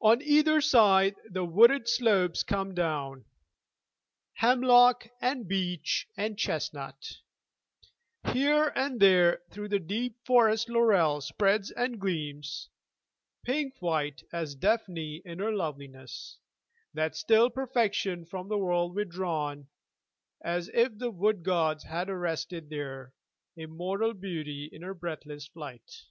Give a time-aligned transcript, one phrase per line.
[0.00, 3.24] On either side the wooded slopes come down,
[4.34, 7.16] Hemlock and beech and chestnut;
[8.32, 12.68] here and there Through the deep forest laurel spreads and gleams,
[13.44, 16.38] Pink white as Daphne in her loveliness
[16.94, 19.66] That still perfection from the world withdrawn,
[20.40, 23.14] As if the wood gods had arrested there
[23.56, 26.02] Immortal beauty in her breathless flight.